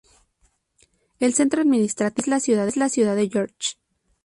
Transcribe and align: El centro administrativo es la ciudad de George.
El 1.19 1.35
centro 1.35 1.61
administrativo 1.61 2.23
es 2.63 2.75
la 2.75 2.89
ciudad 2.89 3.15
de 3.15 3.29
George. 3.29 3.73